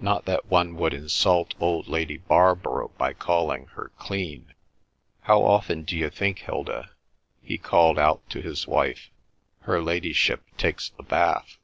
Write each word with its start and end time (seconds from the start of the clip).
Not 0.00 0.26
that 0.26 0.50
one 0.50 0.74
would 0.76 0.92
insult 0.92 1.54
old 1.60 1.88
Lady 1.88 2.18
Barborough 2.18 2.92
by 2.98 3.14
calling 3.14 3.68
her 3.68 3.90
clean. 3.98 4.52
How 5.22 5.42
often 5.42 5.82
d'you 5.84 6.10
think, 6.10 6.40
Hilda," 6.40 6.90
he 7.40 7.56
called 7.56 7.98
out 7.98 8.28
to 8.28 8.42
his 8.42 8.66
wife, 8.66 9.08
"her 9.60 9.80
ladyship 9.80 10.42
takes 10.58 10.92
a 10.98 11.02
bath?" 11.02 11.56